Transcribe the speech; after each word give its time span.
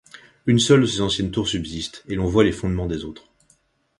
Une 0.47 0.57
seule 0.57 0.81
de 0.81 0.85
ses 0.87 1.01
anciennes 1.01 1.29
tours 1.29 1.47
subsiste 1.47 2.03
et 2.07 2.15
l’on 2.15 2.25
voit 2.25 2.43
les 2.43 2.51
fondements 2.51 2.87
des 2.87 3.05
autres. 3.05 3.29